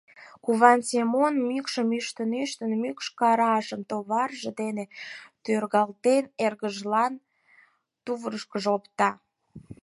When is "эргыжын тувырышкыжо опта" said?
6.45-9.09